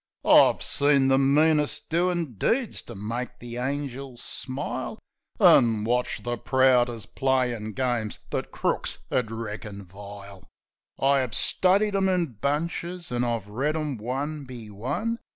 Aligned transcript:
I've 0.25 0.63
seen 0.63 1.09
the 1.09 1.19
meanest 1.19 1.91
doin' 1.91 2.33
deeds 2.33 2.81
to 2.89 2.95
make 2.95 3.37
the 3.37 3.57
angels 3.57 4.23
smile, 4.23 4.97
An' 5.39 5.83
watched 5.83 6.23
the 6.23 6.39
proudest 6.39 7.13
playin' 7.13 7.73
games 7.73 8.17
that 8.31 8.51
crooks 8.51 8.97
'ud 9.11 9.29
reckon 9.29 9.85
vile. 9.85 10.39
5 10.39 10.41
Washing 10.41 10.47
Day 10.97 11.05
I 11.07 11.21
'ave 11.23 11.35
studied 11.35 11.95
'em 11.95 12.09
in 12.09 12.33
bunches 12.41 13.11
an' 13.11 13.23
I've 13.23 13.47
read 13.47 13.75
'em 13.75 13.97
one 13.97 14.45
be 14.45 14.71
one. 14.71 15.19